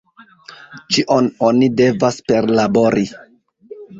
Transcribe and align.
Ĉion 0.95 1.27
oni 1.49 1.69
devas 1.83 2.17
perlabori. 2.31 3.05